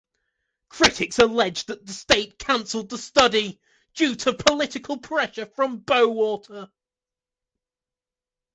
Critics 0.69 1.19
alleged 1.19 1.67
that 1.67 1.85
the 1.85 1.93
state 1.93 2.39
cancelled 2.39 2.89
the 2.89 2.97
study 2.97 3.61
due 3.93 4.15
to 4.15 4.33
political 4.33 4.97
pressure 4.97 5.45
from 5.45 5.77
Bowater. 5.77 6.71